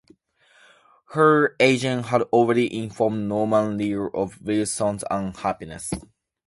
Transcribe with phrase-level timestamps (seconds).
[1.09, 5.91] Her agent had already informed Norman Lear of Wilson's unhappiness.